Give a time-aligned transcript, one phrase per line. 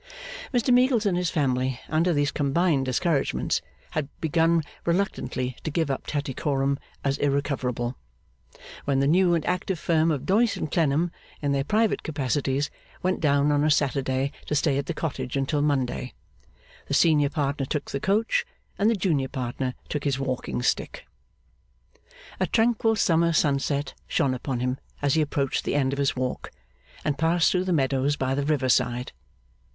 [0.51, 3.61] Mr Meagles and his family, under these combined discouragements,
[3.91, 7.95] had begun reluctantly to give up Tattycoram as irrecoverable,
[8.85, 12.71] when the new and active firm of Doyce and Clennam, in their private capacities,
[13.03, 16.15] went down on a Saturday to stay at the cottage until Monday.
[16.87, 18.43] The senior partner took the coach,
[18.79, 21.05] and the junior partner took his walking stick.
[22.39, 26.49] A tranquil summer sunset shone upon him as he approached the end of his walk,
[27.05, 29.11] and passed through the meadows by the river side.